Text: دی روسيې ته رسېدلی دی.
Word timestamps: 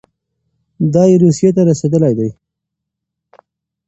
دی 0.93 1.11
روسيې 1.21 1.49
ته 1.55 1.61
رسېدلی 1.69 2.13
دی. 2.19 2.29